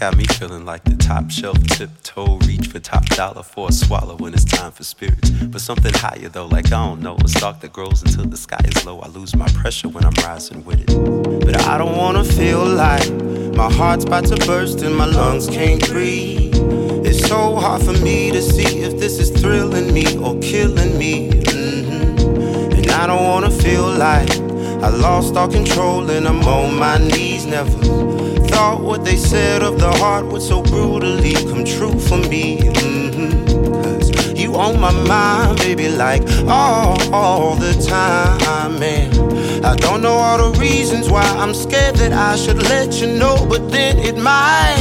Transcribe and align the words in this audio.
got 0.00 0.16
me 0.16 0.24
feeling 0.24 0.64
like 0.64 0.82
the 0.84 0.96
top 0.96 1.30
shelf 1.30 1.62
tiptoe 1.66 2.38
reach 2.46 2.68
for 2.68 2.80
top 2.80 3.04
dollar 3.10 3.42
for 3.42 3.68
a 3.68 3.72
swallow 3.72 4.16
when 4.16 4.32
it's 4.32 4.44
time 4.44 4.72
for 4.72 4.82
spirits. 4.82 5.28
But 5.28 5.60
something 5.60 5.92
higher 5.92 6.30
though, 6.30 6.46
like 6.46 6.68
I 6.68 6.86
don't 6.86 7.02
know, 7.02 7.18
a 7.22 7.28
stalk 7.28 7.60
that 7.60 7.74
grows 7.74 8.00
until 8.02 8.24
the 8.24 8.38
sky 8.38 8.60
is 8.64 8.86
low. 8.86 9.00
I 9.00 9.08
lose 9.08 9.36
my 9.36 9.46
pressure 9.48 9.90
when 9.90 10.06
I'm 10.06 10.14
rising 10.24 10.64
with 10.64 10.80
it. 10.80 11.44
But 11.44 11.60
I 11.66 11.76
don't 11.76 11.98
wanna 11.98 12.24
feel 12.24 12.64
like 12.64 13.12
my 13.54 13.70
heart's 13.70 14.06
about 14.06 14.24
to 14.28 14.36
burst 14.46 14.80
and 14.80 14.96
my 14.96 15.04
lungs 15.04 15.48
can't 15.48 15.86
breathe. 15.86 16.54
It's 17.04 17.28
so 17.28 17.56
hard 17.56 17.82
for 17.82 17.92
me 17.92 18.30
to 18.30 18.40
see 18.40 18.80
if 18.80 18.98
this 18.98 19.18
is 19.18 19.28
thrilling 19.38 19.92
me 19.92 20.16
or 20.16 20.40
killing 20.40 20.96
me. 20.96 21.28
Mm-hmm. 21.30 22.72
And 22.72 22.90
I 22.90 23.06
don't 23.06 23.24
wanna 23.24 23.50
feel 23.50 23.86
like 23.86 24.30
I 24.82 24.88
lost 24.88 25.36
all 25.36 25.48
control 25.48 26.08
and 26.10 26.26
I'm 26.26 26.42
on 26.44 26.78
my 26.78 26.96
knees. 26.96 27.44
Never 27.44 28.19
what 28.60 29.04
they 29.04 29.16
said 29.16 29.62
of 29.62 29.78
the 29.78 29.90
heart 29.98 30.26
would 30.26 30.42
so 30.42 30.62
brutally 30.62 31.32
come 31.50 31.64
true 31.64 31.98
for 31.98 32.18
me. 32.18 32.58
Mm-hmm. 32.58 33.82
Cause 33.82 34.38
you 34.38 34.54
on 34.54 34.78
my 34.78 34.92
mind, 35.06 35.58
baby, 35.58 35.88
like 35.88 36.22
all, 36.46 36.98
all 37.14 37.54
the 37.56 37.72
time, 37.88 38.78
man. 38.78 39.64
I 39.64 39.74
don't 39.76 40.02
know 40.02 40.12
all 40.12 40.50
the 40.52 40.58
reasons 40.58 41.08
why 41.08 41.22
I'm 41.22 41.54
scared 41.54 41.96
that 41.96 42.12
I 42.12 42.36
should 42.36 42.62
let 42.64 43.00
you 43.00 43.06
know, 43.18 43.46
but 43.48 43.70
then 43.70 43.98
it 43.98 44.16
might 44.16 44.76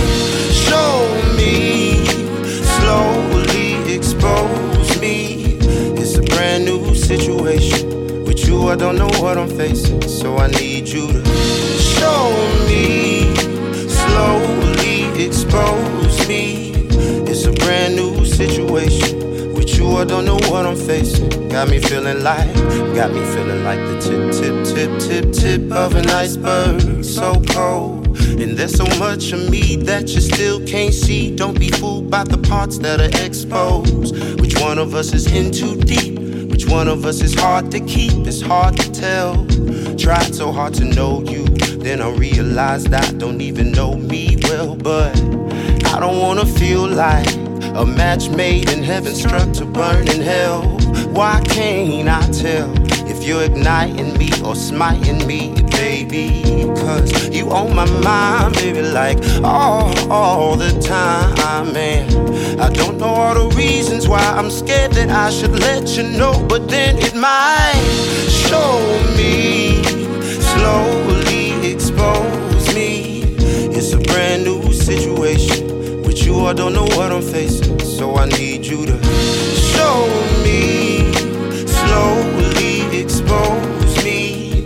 show 0.52 0.94
me, 1.38 2.06
slowly 2.76 3.94
expose 3.96 5.00
me. 5.00 5.58
It's 6.02 6.16
a 6.18 6.22
brand 6.22 6.66
new 6.66 6.94
situation 6.96 8.26
With 8.26 8.46
you, 8.46 8.68
I 8.68 8.76
don't 8.76 8.98
know 8.98 9.12
what 9.22 9.38
I'm 9.38 9.50
facing. 9.50 10.02
So 10.02 10.38
I 10.38 10.48
need 10.48 10.88
you 10.88 11.08
to 11.14 11.26
show 12.00 12.30
me, 12.68 12.98
slowly 14.20 15.26
expose 15.26 16.28
me. 16.28 16.72
It's 17.30 17.45
a 17.45 17.53
brand 17.53 17.95
new 17.95 18.25
situation. 18.25 19.53
With 19.53 19.78
you, 19.78 19.88
I 19.98 20.03
don't 20.03 20.25
know 20.25 20.39
what 20.52 20.66
I'm 20.66 20.75
facing. 20.75 21.30
Got 21.48 21.70
me 21.70 21.80
feeling 21.80 22.22
like, 22.23 22.53
got 22.95 23.14
me 23.14 23.23
feeling 23.34 23.64
like 23.64 23.80
the 23.80 23.95
tip, 24.08 24.23
tip, 24.40 24.56
tip, 24.72 24.92
tip, 25.00 25.31
tip 25.31 25.72
of 25.72 25.95
an 25.95 26.09
iceberg. 26.09 27.03
So 27.03 27.42
cold. 27.53 28.08
And 28.42 28.58
there's 28.58 28.75
so 28.75 28.88
much 29.00 29.31
of 29.31 29.50
me 29.50 29.78
that 29.90 30.09
you 30.09 30.22
still 30.22 30.59
can't 30.66 30.94
see. 30.94 31.34
Don't 31.36 31.58
be 31.58 31.70
fooled 31.70 32.09
by 32.12 32.23
the 32.25 32.38
parts 32.38 32.78
that 32.80 33.00
are 33.00 33.25
exposed. 33.25 34.14
Which 34.42 34.59
one 34.59 34.80
of 34.80 34.95
us 34.95 35.14
is 35.14 35.28
in 35.28 35.52
too 35.52 35.75
deep? 35.78 36.20
Which 36.52 36.67
one 36.67 36.90
of 36.90 37.06
us 37.06 37.22
is 37.22 37.34
hard 37.34 37.72
to 37.72 37.80
keep, 37.80 38.28
it's 38.28 38.42
hard 38.42 38.75
to 38.78 38.92
tell. 38.92 39.45
Tried 39.95 40.36
so 40.36 40.52
hard 40.52 40.73
to 40.75 40.84
know 40.84 41.23
you, 41.23 41.45
then 41.80 42.02
I 42.02 42.09
realized 42.11 42.94
I 42.94 43.11
don't 43.13 43.41
even 43.41 43.72
know 43.72 43.95
me 43.95 44.38
well. 44.44 44.75
But 44.75 45.16
I 45.85 45.99
don't 45.99 46.19
wanna 46.19 46.45
feel 46.45 46.88
like 46.88 47.33
a 47.75 47.85
match 47.85 48.30
made 48.30 48.69
in 48.69 48.83
heaven 48.83 49.16
struck 49.16 49.52
to 49.53 49.66
burn 49.66 50.07
in 50.07 50.22
hell. 50.22 50.61
Why 51.11 51.41
can't 51.45 52.07
I 52.09 52.22
tell 52.31 52.72
if 53.09 53.23
you're 53.23 53.44
igniting 53.44 54.17
me 54.17 54.30
or 54.44 54.55
smiting 54.55 55.25
me, 55.25 55.53
baby? 55.72 56.44
Cause 56.75 57.30
you 57.30 57.50
on 57.52 57.75
my 57.75 57.85
mind, 58.02 58.55
baby, 58.55 58.81
like 58.81 59.17
all, 59.44 60.11
all 60.11 60.55
the 60.55 60.72
time, 60.81 61.73
man. 61.73 62.59
I 62.59 62.69
don't 62.69 62.97
know 62.97 63.05
all 63.05 63.50
the 63.50 63.55
reasons 63.55 64.07
why 64.07 64.19
I'm 64.19 64.52
scared 64.52 64.91
that 64.94 65.09
I 65.09 65.30
should 65.30 65.57
let 65.59 65.97
you 65.97 66.03
know, 66.03 66.45
but 66.47 66.67
then 66.67 66.97
it 66.97 67.16
might 67.16 67.81
show 68.30 68.80
me, 69.16 69.81
me. 71.05 71.09
It's 73.92 73.98
a 73.98 74.14
brand 74.14 74.44
new 74.44 74.72
situation. 74.72 76.04
With 76.04 76.23
you, 76.23 76.45
I 76.45 76.54
don't 76.54 76.73
know 76.73 76.84
what 76.84 77.12
I'm 77.12 77.23
facing, 77.23 77.80
so 77.80 78.18
I 78.18 78.26
need 78.28 78.64
you 78.64 78.86
to 78.86 79.04
show 79.73 80.06
me, 80.44 81.12
slowly 81.66 83.02
expose 83.02 84.03
me. 84.03 84.63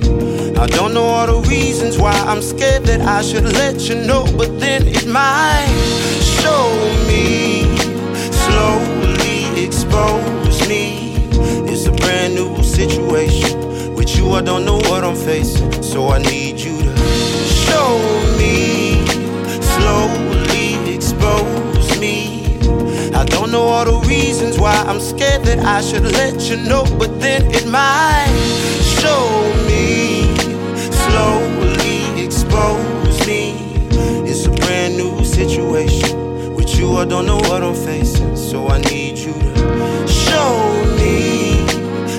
I 0.58 0.68
don't 0.68 0.94
know 0.94 1.06
all 1.06 1.28
the 1.28 1.50
reasons 1.50 1.98
why 1.98 2.12
I'm 2.12 2.42
scared 2.42 2.84
that 2.84 3.00
I 3.00 3.22
should 3.22 3.46
let 3.46 3.88
you 3.88 3.96
know, 3.96 4.26
but 4.38 4.60
then 4.60 4.90
it 4.90 5.08
might 5.08 5.72
show 6.42 6.68
me 7.08 7.78
slowly 8.44 9.66
expose 9.66 10.68
me. 10.68 11.16
It's 11.72 11.86
a 11.86 11.94
brand 11.94 12.36
new 12.36 12.62
situation. 12.62 13.96
With 13.96 14.18
you, 14.18 14.32
I 14.32 14.42
don't 14.42 14.66
know 14.66 14.80
what 14.90 15.06
I'm 15.06 15.16
facing. 15.16 15.82
So 15.82 16.10
I 16.10 16.18
need 16.18 16.60
you 16.60 16.78
to 16.78 16.98
show 16.98 18.00
me, 18.38 18.83
I 23.24 23.26
don't 23.26 23.52
know 23.52 23.62
all 23.62 23.86
the 23.86 24.06
reasons 24.06 24.60
why 24.60 24.74
I'm 24.86 25.00
scared 25.00 25.46
that 25.46 25.60
I 25.60 25.80
should 25.80 26.04
let 26.04 26.42
you 26.50 26.58
know, 26.58 26.84
but 27.00 27.22
then 27.22 27.46
it 27.56 27.66
might 27.66 28.28
show 29.00 29.24
me, 29.66 30.36
slowly 30.92 32.22
expose 32.22 33.26
me. 33.26 33.88
It's 34.30 34.46
a 34.46 34.50
brand 34.50 34.98
new 34.98 35.24
situation. 35.24 36.54
With 36.54 36.78
you, 36.78 36.98
I 36.98 37.06
don't 37.06 37.26
know 37.26 37.38
what 37.38 37.64
I'm 37.64 37.74
facing 37.74 38.36
so 38.36 38.68
I 38.68 38.80
need 38.82 39.18
you 39.18 39.32
to 39.32 40.06
show 40.06 40.84
me, 40.98 41.66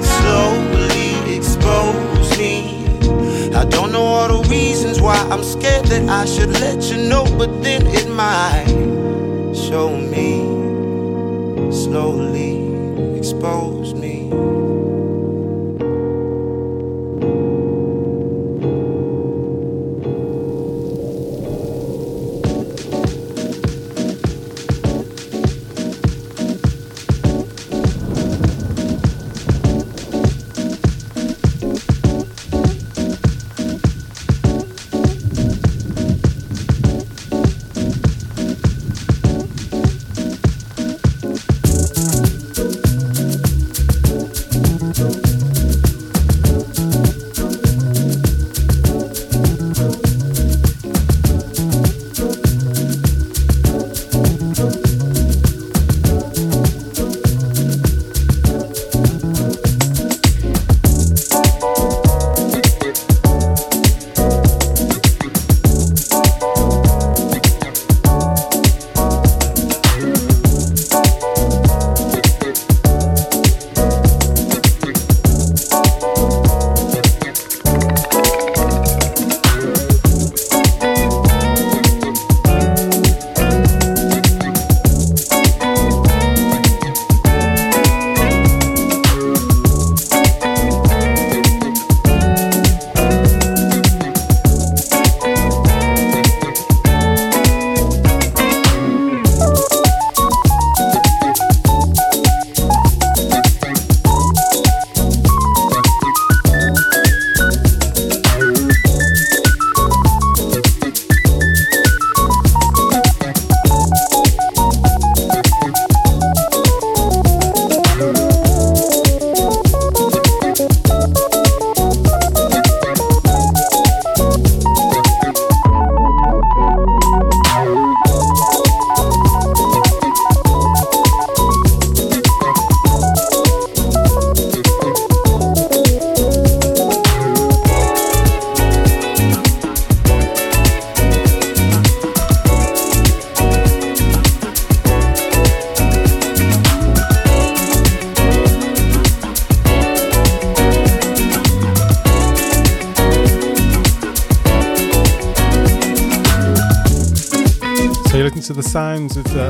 slowly 0.00 1.36
expose 1.36 2.38
me. 2.38 2.86
I 3.54 3.66
don't 3.66 3.92
know 3.92 4.04
all 4.04 4.42
the 4.42 4.48
reasons 4.48 5.02
why 5.02 5.18
I'm 5.30 5.44
scared 5.44 5.84
that 5.88 6.08
I 6.08 6.24
should 6.24 6.52
let 6.60 6.82
you 6.84 6.96
know, 6.96 7.24
but 7.36 7.62
then 7.62 7.86
it 7.88 8.08
might 8.08 8.64
show 9.54 9.94
me, 9.98 10.53
slowly 11.94 12.58
expose 13.16 13.94
me. 13.94 14.53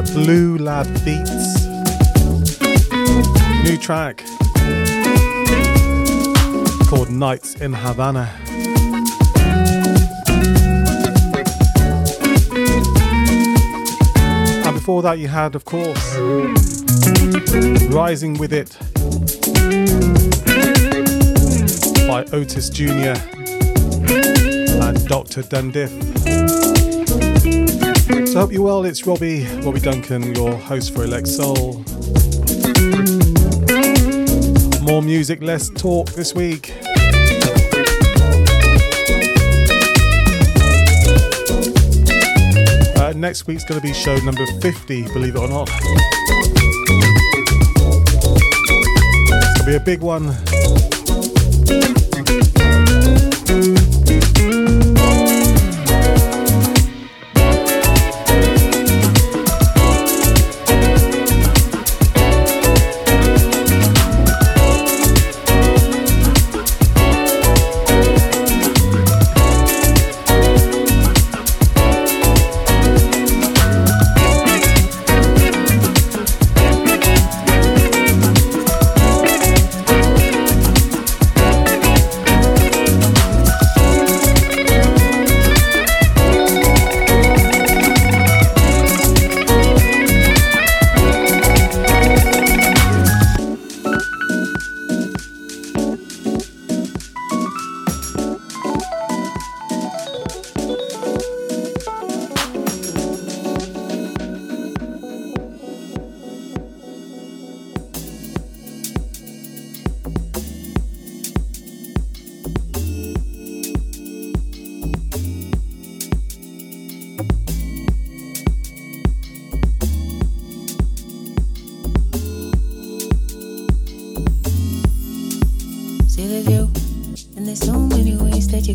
Blue 0.02 0.58
Lab 0.58 0.86
Beats. 1.04 1.66
New 3.64 3.76
track 3.78 4.24
called 6.88 7.10
Nights 7.10 7.54
in 7.56 7.72
Havana. 7.72 8.30
And 14.64 14.74
before 14.74 15.02
that, 15.02 15.18
you 15.18 15.28
had, 15.28 15.54
of 15.54 15.64
course, 15.64 16.16
Rising 17.92 18.34
with 18.34 18.52
It 18.52 18.76
by 22.08 22.24
Otis 22.32 22.68
Jr. 22.70 23.16
and 24.82 25.06
Dr. 25.08 25.42
Dundiff. 25.42 26.93
So 28.34 28.40
hope 28.40 28.50
you're 28.50 28.62
well. 28.62 28.84
It's 28.84 29.06
Robbie, 29.06 29.46
Robbie 29.60 29.78
Duncan, 29.78 30.34
your 30.34 30.56
host 30.56 30.92
for 30.92 31.04
Elect 31.04 31.28
Soul. 31.28 31.84
More 34.82 35.00
music, 35.02 35.40
less 35.40 35.68
talk 35.68 36.10
this 36.14 36.34
week. 36.34 36.74
Uh, 42.96 43.12
next 43.14 43.46
week's 43.46 43.62
going 43.62 43.80
to 43.80 43.86
be 43.86 43.92
show 43.94 44.16
number 44.24 44.44
50, 44.60 45.04
believe 45.12 45.36
it 45.36 45.38
or 45.38 45.46
not. 45.46 45.70
It's 49.30 49.58
going 49.58 49.58
to 49.58 49.64
be 49.64 49.76
a 49.76 49.80
big 49.80 50.00
one. 50.00 50.34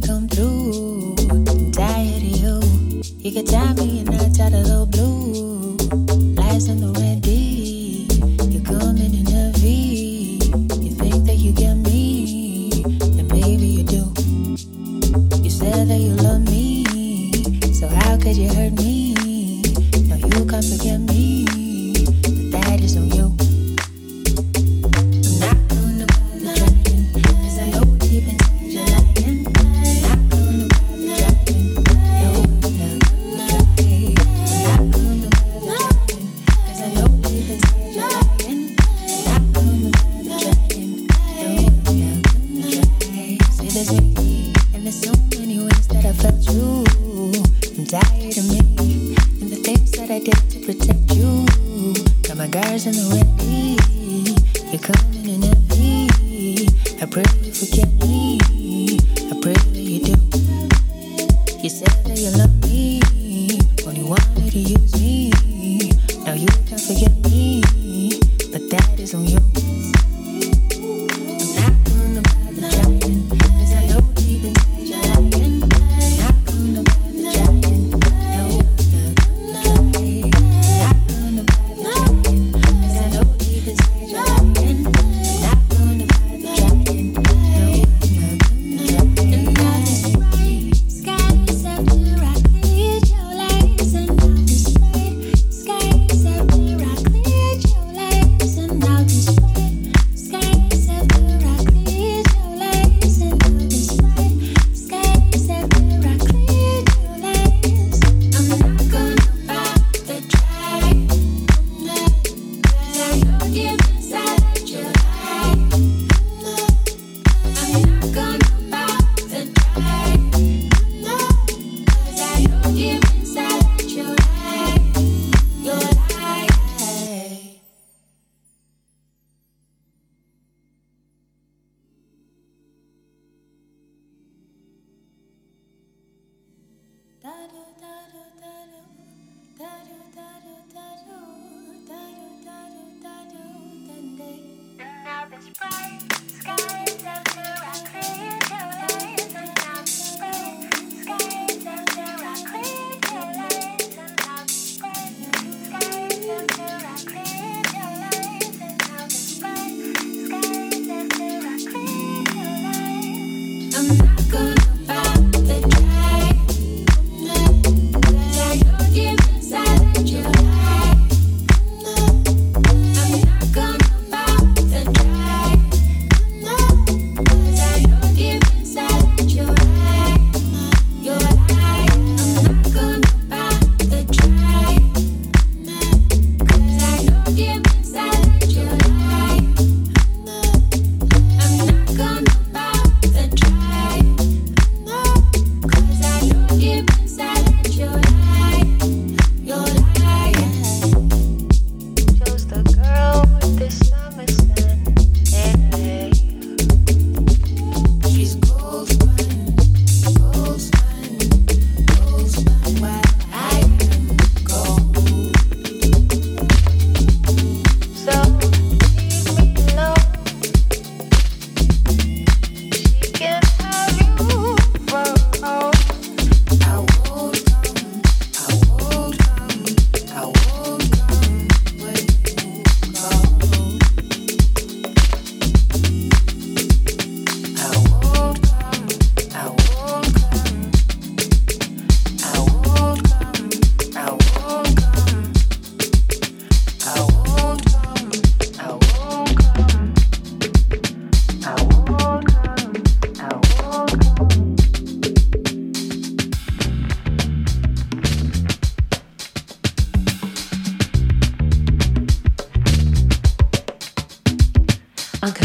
come 0.09 0.27
through. 0.27 0.58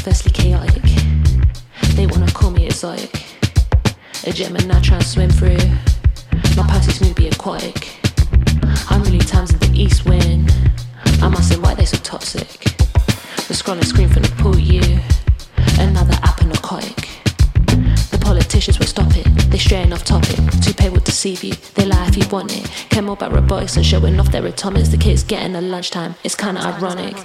Firstly 0.03 0.33
chaotic. 0.33 0.83
They 1.95 2.07
wanna 2.07 2.31
call 2.31 2.51
me 2.51 2.67
exotic. 2.67 3.25
A 4.27 4.33
Gemini 4.33 4.81
trying 4.81 5.01
to 5.01 5.07
swim 5.07 5.31
through. 5.31 5.57
My 6.57 6.67
past 6.69 6.89
is 6.89 7.13
be 7.15 7.29
aquatic. 7.29 7.97
I'm 8.91 9.03
really 9.03 9.19
times 9.19 9.53
in 9.53 9.59
the 9.61 9.71
east 9.75 10.05
wind. 10.05 10.53
I 11.23 11.29
must 11.29 11.49
say 11.49 11.57
why 11.57 11.75
they 11.75 11.85
so 11.87 11.97
toxic. 11.99 12.65
The 13.49 13.55
scrolling 13.55 13.85
screen 13.85 14.09
from 14.09 14.23
the 14.23 14.35
pool 14.37 14.59
you. 14.59 15.01
Another 15.79 16.17
app 16.23 16.41
and 16.41 16.51
narcotic. 16.51 17.09
The 18.11 18.19
politicians 18.21 18.79
will 18.79 18.87
stop 18.87 19.17
it. 19.17 19.25
They 19.51 19.59
straying 19.59 19.93
off 19.93 20.05
topic. 20.05 20.37
Two 20.63 20.91
will 20.91 21.01
deceive 21.01 21.43
you. 21.43 21.55
They 21.75 21.87
lie 21.87 22.07
if 22.09 22.17
you 22.17 22.29
want 22.29 22.57
it. 22.57 22.65
Care 22.91 23.03
more 23.03 23.15
about 23.15 23.33
robotics 23.33 23.77
and 23.77 23.87
showing 23.87 24.21
off 24.21 24.31
their 24.31 24.45
atomics. 24.47 24.89
The 24.89 24.99
kids 24.99 25.23
getting 25.23 25.55
a 25.57 25.61
lunchtime. 25.61 26.15
It's 26.25 26.35
kinda 26.35 26.61
ironic. 26.61 27.17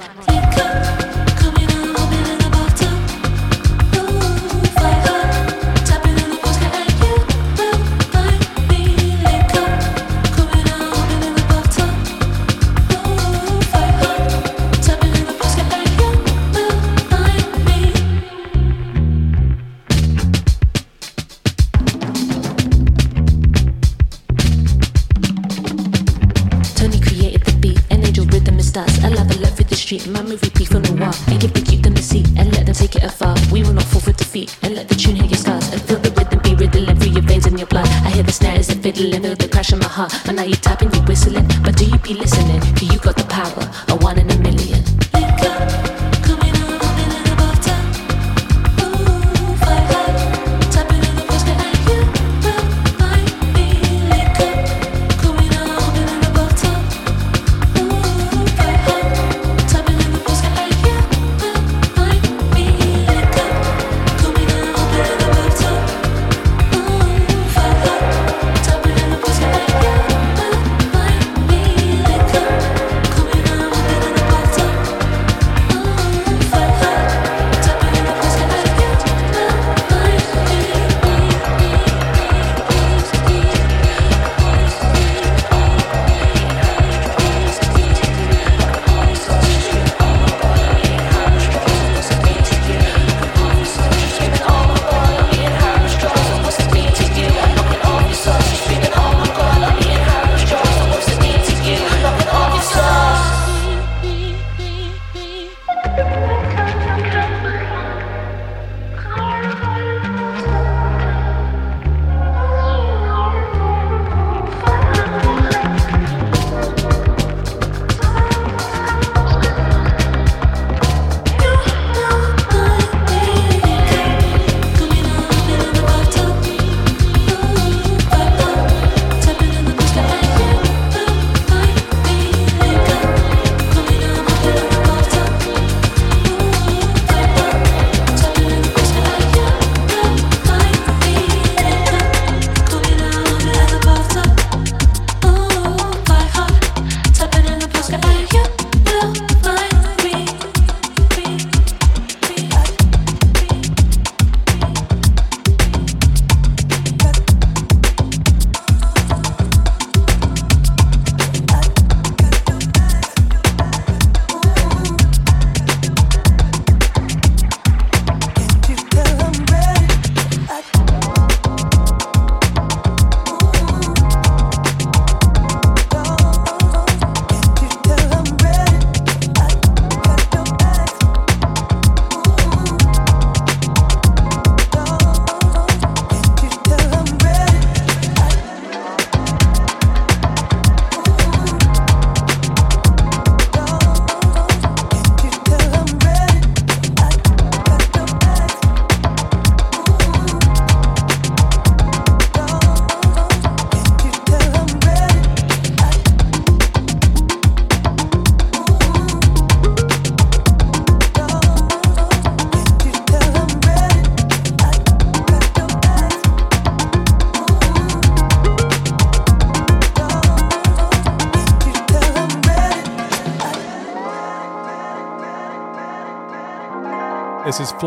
Street. 29.89 30.07
My 30.13 30.21
movie 30.21 30.49
on 30.75 30.83
the 30.83 30.93
wall. 30.93 31.13
And 31.27 31.41
give 31.41 31.53
the 31.53 31.61
youth 31.71 31.81
them 31.81 31.95
a 31.95 32.01
seat 32.01 32.27
and 32.37 32.51
let 32.53 32.65
them 32.65 32.75
take 32.75 32.95
it 32.95 33.03
afar. 33.03 33.35
We 33.51 33.63
will 33.63 33.73
not 33.73 33.85
fall 33.85 34.01
for 34.01 34.11
defeat 34.11 34.55
and 34.61 34.75
let 34.75 34.87
the 34.87 34.95
tune 34.95 35.15
hit 35.15 35.29
your 35.31 35.37
scars 35.37 35.65
and 35.73 35.81
feel 35.81 35.99
the 35.99 36.11
rhythm 36.11 36.39
be 36.45 36.53
riddling 36.53 36.95
through 36.99 37.13
your 37.13 37.23
veins 37.23 37.45
and 37.45 37.57
your 37.57 37.67
blood. 37.67 37.87
I 38.05 38.09
hear 38.11 38.23
the 38.23 38.31
snares 38.31 38.69
and 38.69 38.81
fiddling, 38.83 39.23
feel 39.23 39.35
the 39.35 39.47
crash 39.47 39.73
in 39.73 39.79
my 39.79 39.87
heart. 39.87 40.13
And 40.27 40.35
now 40.37 40.43
you're 40.43 40.63
tapping, 40.67 40.91
you're 40.93 41.05
whistling, 41.05 41.47
but 41.63 41.75
do 41.75 41.85
you 41.85 41.97
be 41.99 42.13
listening? 42.13 42.48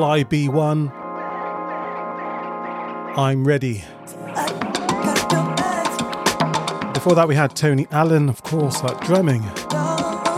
Fybe:one. 0.02 0.90
I'm 3.16 3.44
ready. 3.44 3.84
Before 6.92 7.14
that, 7.14 7.26
we 7.28 7.36
had 7.36 7.54
Tony 7.54 7.86
Allen, 7.92 8.28
of 8.28 8.42
course, 8.42 8.80
that 8.80 9.00
drumming. 9.02 9.44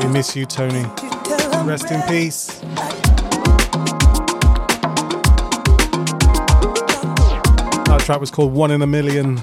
We 0.02 0.12
miss 0.12 0.36
you, 0.36 0.44
Tony. 0.44 0.84
Rest 1.64 1.90
in 1.90 2.02
peace. 2.02 2.60
That 7.86 8.02
track 8.04 8.20
was 8.20 8.30
called 8.30 8.52
One 8.52 8.70
in 8.70 8.82
a 8.82 8.86
Million. 8.86 9.36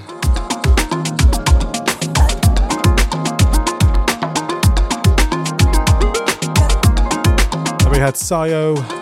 we 7.90 7.98
had 7.98 8.14
Sio 8.14 9.01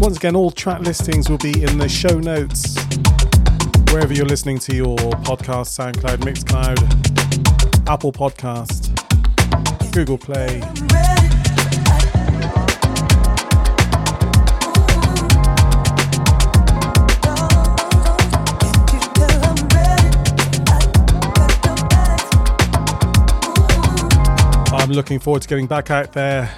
Once 0.00 0.16
again, 0.16 0.34
all 0.34 0.50
track 0.50 0.80
listings 0.80 1.28
will 1.28 1.36
be 1.36 1.62
in 1.62 1.76
the 1.76 1.86
show 1.86 2.18
notes, 2.18 2.74
wherever 3.92 4.14
you're 4.14 4.24
listening 4.24 4.58
to 4.58 4.74
your 4.74 4.96
podcast 4.96 5.68
SoundCloud, 5.76 6.16
Mixcloud, 6.20 7.86
Apple 7.86 8.10
Podcast, 8.10 8.96
Google 9.92 10.16
Play. 10.16 10.62
I'm 24.72 24.92
looking 24.92 25.18
forward 25.18 25.42
to 25.42 25.48
getting 25.48 25.66
back 25.66 25.90
out 25.90 26.14
there 26.14 26.50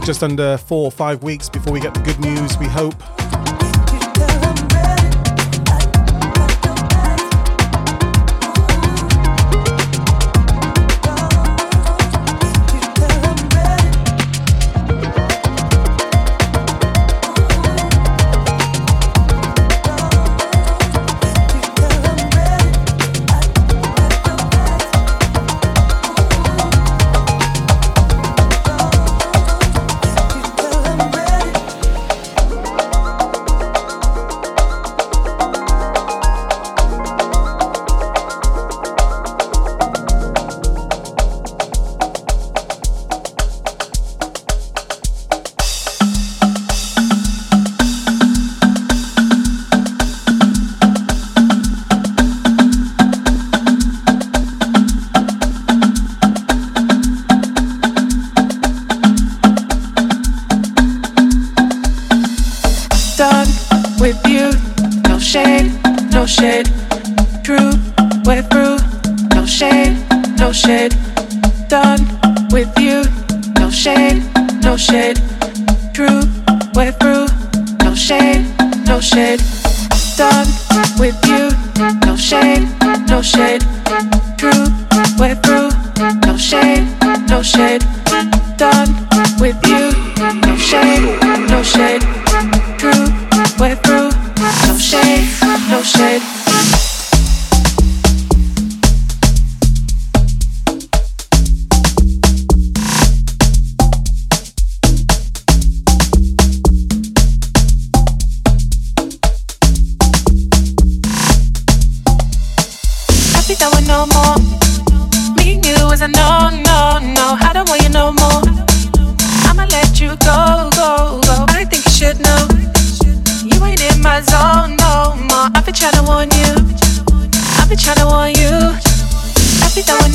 just 0.00 0.22
under 0.22 0.56
four 0.56 0.84
or 0.84 0.90
five 0.90 1.22
weeks 1.22 1.48
before 1.48 1.72
we 1.72 1.80
get 1.80 1.94
the 1.94 2.00
good 2.00 2.18
news, 2.20 2.56
we 2.58 2.66
hope. 2.66 3.17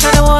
try 0.00 0.10
to 0.12 0.22
walk 0.22 0.39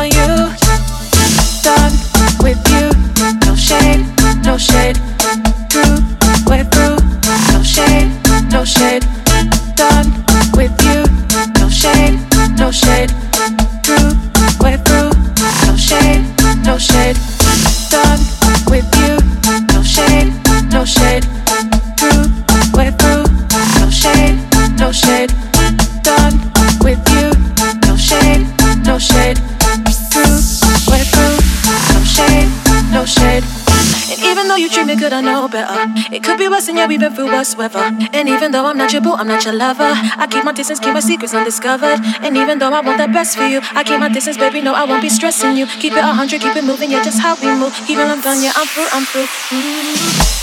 even 38.29 38.53
though 38.53 38.67
I'm 38.67 38.79
not 38.79 38.93
your 38.93 39.03
boo, 39.03 39.13
I'm 39.13 39.29
not 39.29 39.45
your 39.45 39.55
lover. 39.55 39.91
I 39.93 40.27
keep 40.31 40.45
my 40.45 40.53
distance, 40.53 40.81
keep 40.81 40.95
my 40.95 41.01
secrets 41.01 41.35
undiscovered. 41.35 42.01
And 42.23 42.37
even 42.37 42.59
though 42.59 42.73
I 42.73 42.81
want 42.81 42.99
the 42.99 43.09
best 43.09 43.37
for 43.37 43.47
you, 43.47 43.61
I 43.73 43.83
keep 43.85 44.01
my 44.01 44.09
distance, 44.09 44.37
baby. 44.37 44.61
No, 44.63 44.75
I 44.75 44.85
won't 44.85 45.03
be 45.03 45.09
stressing 45.09 45.57
you. 45.57 45.67
Keep 45.67 45.95
it 45.95 46.05
100, 46.05 46.41
keep 46.41 46.57
it 46.57 46.65
moving, 46.65 46.91
yeah, 46.91 47.03
just 47.03 47.21
how 47.21 47.35
we 47.37 47.49
move. 47.59 47.75
Even 47.91 48.07
I'm 48.07 48.21
done, 48.21 48.43
yeah, 48.43 48.53
I'm 48.57 48.67
through, 48.67 48.89
I'm 48.93 49.05
through. 49.05 49.27
Mm-hmm. 49.27 50.40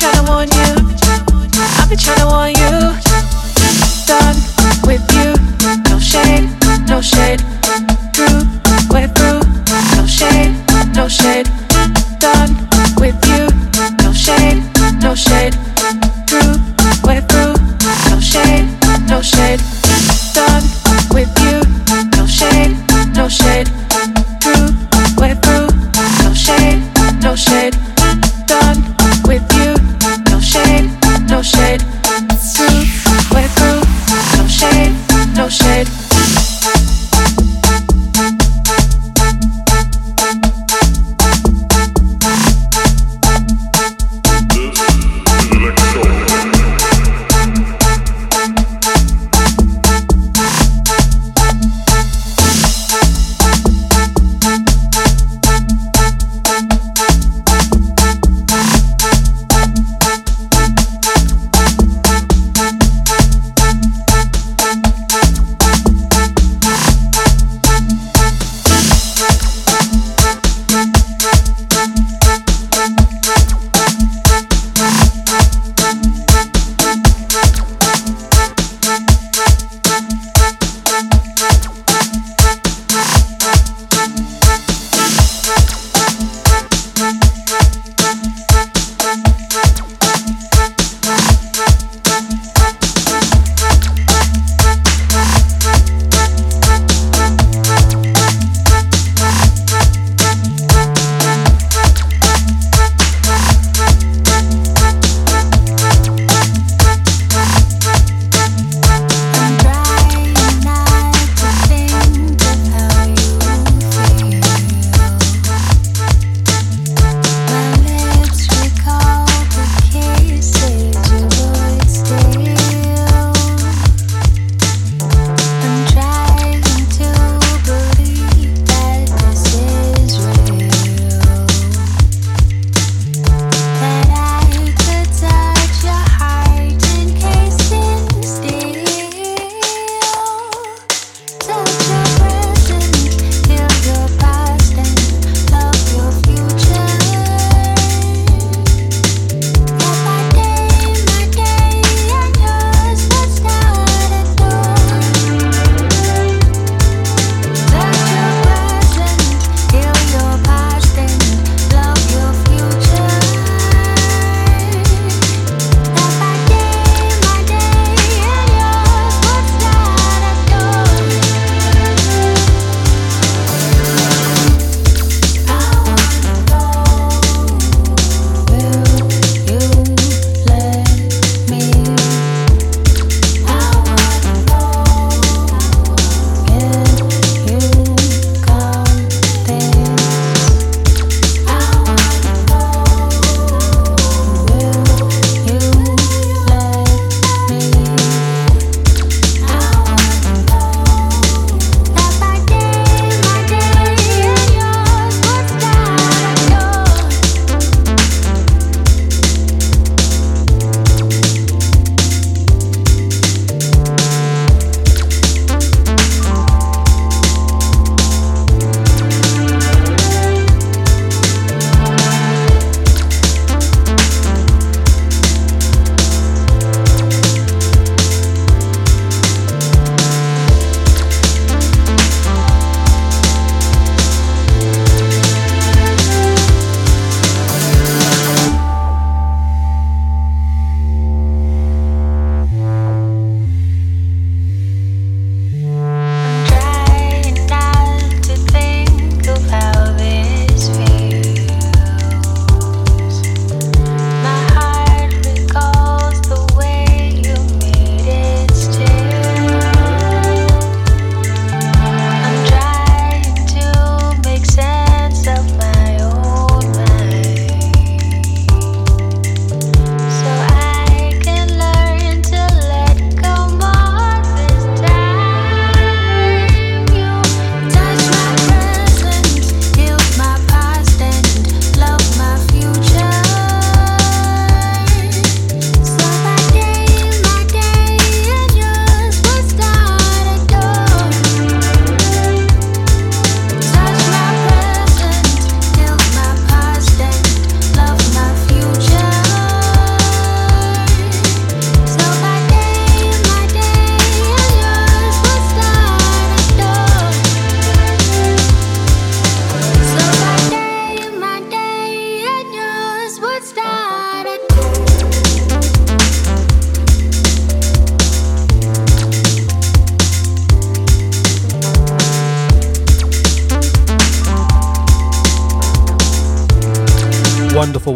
trying 0.00 0.24
to 0.24 0.32
warn 0.32 0.48
you. 0.48 0.96
I've 1.78 1.88
been 1.88 1.98
trying 1.98 2.20
to 2.20 2.26
warn 2.26 2.54
you. 2.54 2.59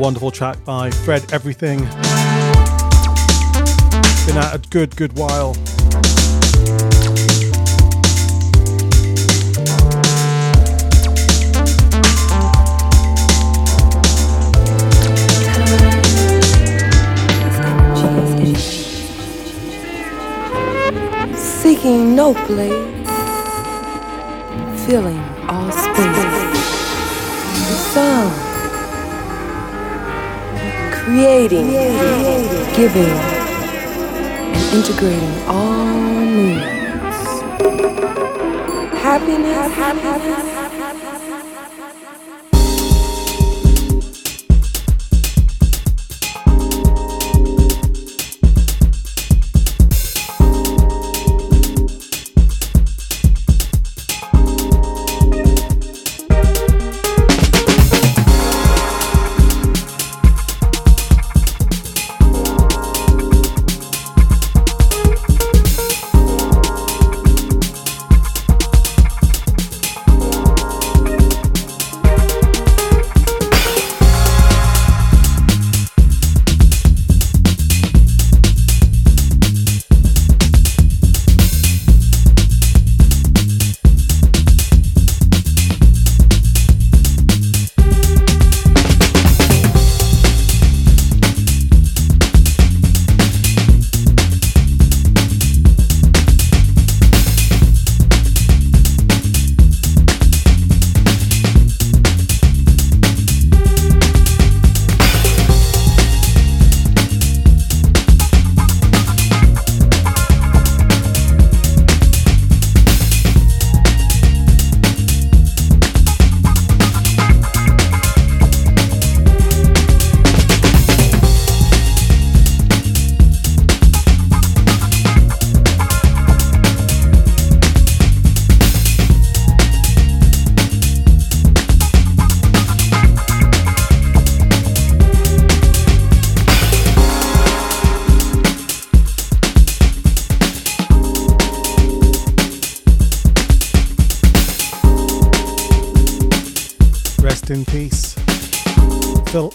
Wonderful, 0.04 0.30
track 0.30 0.62
by 0.66 0.90
Fred 0.90 1.32
Everything. 1.32 1.78
Been 4.26 4.36
out 4.36 4.54
a 4.54 4.60
good, 4.68 4.94
good 4.96 5.14
while. 5.14 5.54
Seeking 21.34 22.14
no 22.14 22.34
place, 22.44 23.08
filling 24.86 25.18
all 25.48 25.72
space. 25.72 26.44
The 27.68 28.53
creating, 31.04 31.66
giving, 32.74 33.12
and 34.54 34.74
integrating 34.74 35.34
all 35.46 35.98
moods. 35.98 36.62
Happiness, 39.02 39.72
happiness. 39.74 40.63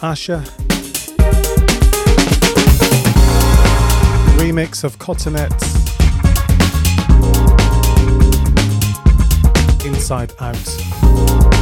Asher. 0.09 0.39
Remix 4.39 4.83
of 4.83 4.97
Cotonete's. 4.97 5.75
Inside 9.85 10.33
Out. 10.39 11.58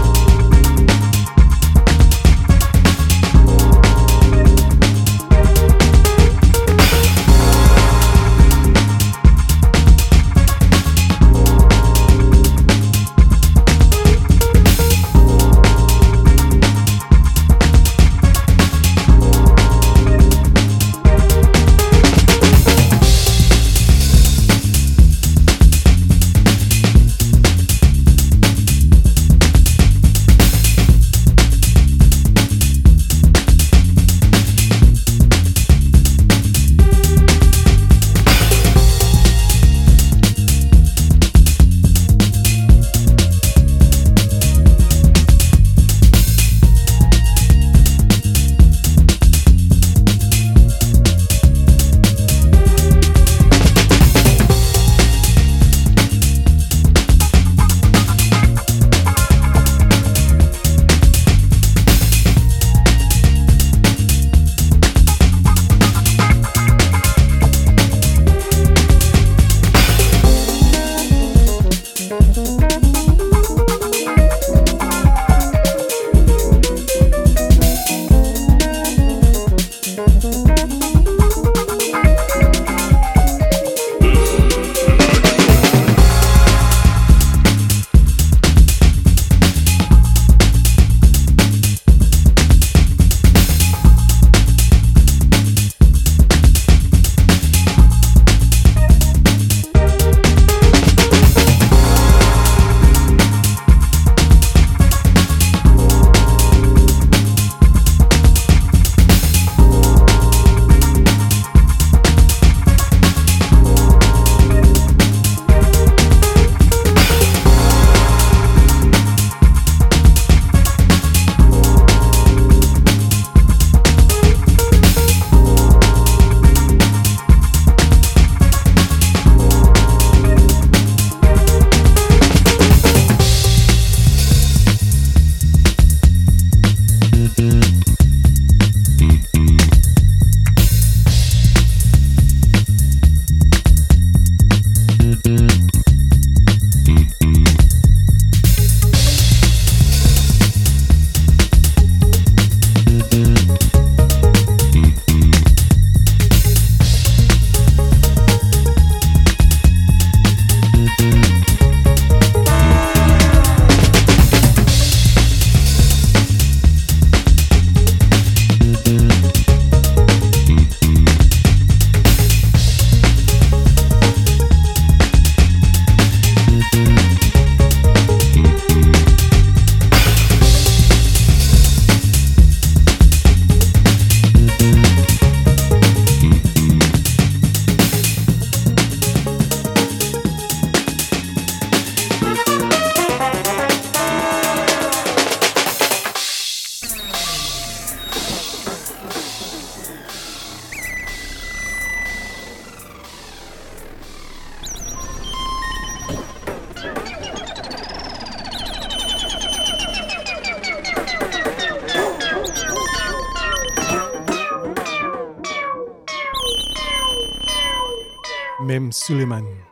Suleiman. 218.92 219.67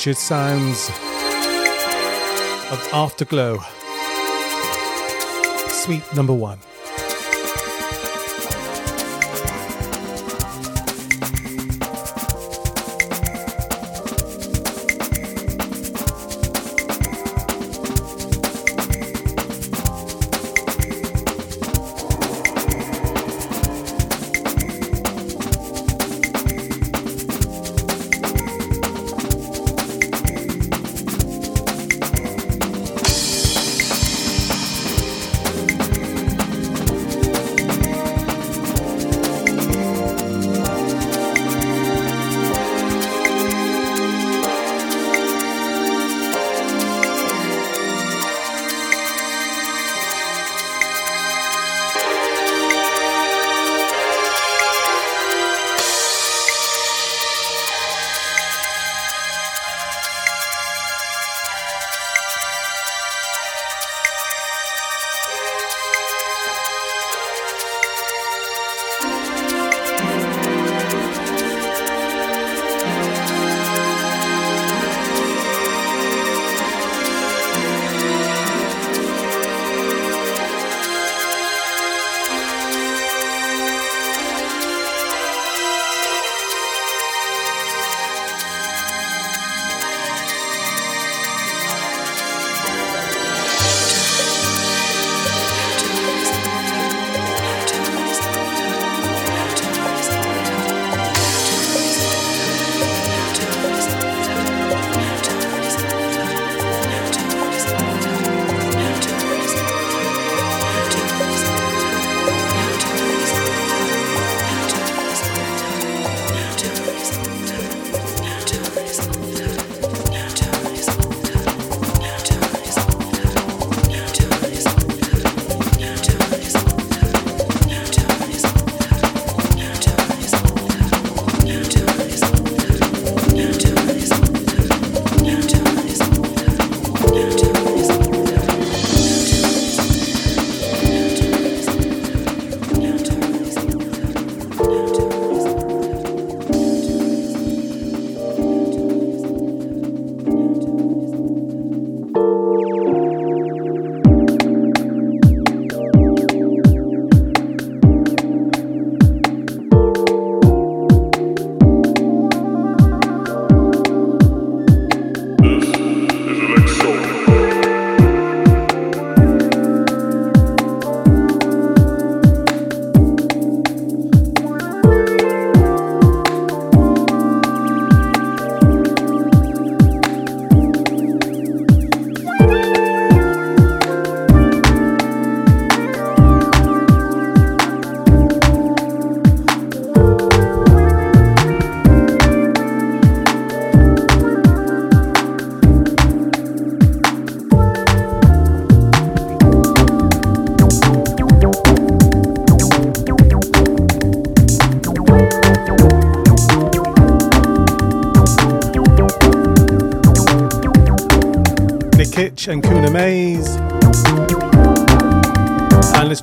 Vintage 0.00 0.16
sounds 0.16 0.88
of 2.72 2.88
Afterglow. 2.90 3.58
Suite 5.68 6.16
number 6.16 6.32
one. 6.32 6.58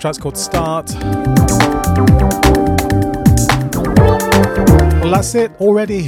Track's 0.08 0.18
called 0.20 0.38
Start. 0.38 0.90
Well, 5.02 5.12
that's 5.12 5.36
it 5.36 5.52
already. 5.60 6.08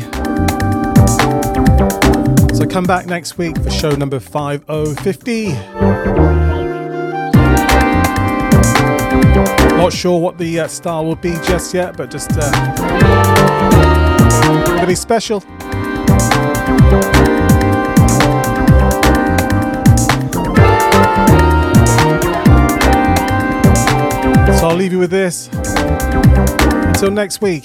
So 2.55 2.65
come 2.65 2.85
back 2.85 3.07
next 3.07 3.37
week 3.37 3.57
for 3.61 3.69
show 3.69 3.91
number 3.91 4.21
5050. 4.21 5.49
Not 9.75 9.91
sure 9.91 10.21
what 10.21 10.37
the 10.37 10.61
uh, 10.61 10.67
style 10.69 11.03
will 11.05 11.15
be 11.15 11.33
just 11.43 11.73
yet, 11.73 11.97
but 11.97 12.09
just 12.09 12.31
uh, 12.35 12.49
really 14.79 14.95
special. 14.95 15.43
So 24.59 24.67
I'll 24.67 24.75
leave 24.75 24.91
you 24.91 24.99
with 24.99 25.09
this. 25.09 25.47
Until 25.53 27.11
next 27.11 27.41
week. 27.41 27.63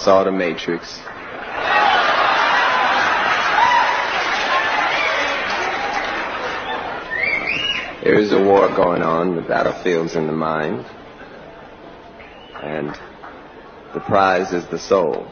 Saw 0.00 0.24
the 0.24 0.32
Matrix. 0.32 0.98
There 8.02 8.18
is 8.18 8.32
a 8.32 8.42
war 8.42 8.68
going 8.68 9.02
on. 9.02 9.36
The 9.36 9.42
battlefield's 9.42 10.16
in 10.16 10.26
the 10.26 10.32
mind. 10.32 10.86
And 12.62 12.98
the 13.92 14.00
prize 14.00 14.52
is 14.54 14.66
the 14.68 14.78
soul. 14.78 15.30